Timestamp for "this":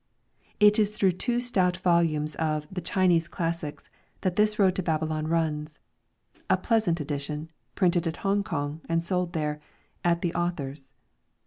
4.35-4.57